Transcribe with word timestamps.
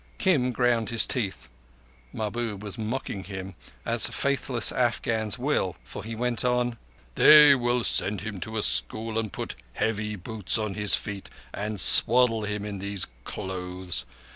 Kim 0.17 0.51
ground 0.51 0.89
his 0.89 1.05
teeth. 1.05 1.47
Mahbub 2.11 2.63
was 2.63 2.75
mocking 2.75 3.25
him, 3.25 3.53
as 3.85 4.07
faithless 4.07 4.71
Afghans 4.71 5.37
will; 5.37 5.75
for 5.83 6.03
he 6.03 6.15
went 6.15 6.43
on: 6.43 6.79
"They 7.13 7.53
will 7.53 7.83
send 7.83 8.21
him 8.21 8.39
to 8.39 8.57
a 8.57 8.63
school 8.63 9.19
and 9.19 9.31
put 9.31 9.53
heavy 9.73 10.15
boots 10.15 10.57
on 10.57 10.73
his 10.73 10.95
feet 10.95 11.29
and 11.53 11.79
swaddle 11.79 12.45
him 12.45 12.65
in 12.65 12.79
these 12.79 13.05
clothes. 13.25 14.07